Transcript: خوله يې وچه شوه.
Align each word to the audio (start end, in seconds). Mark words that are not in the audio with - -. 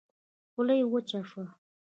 خوله 0.51 0.73
يې 0.79 0.85
وچه 0.91 1.19
شوه. 1.29 1.45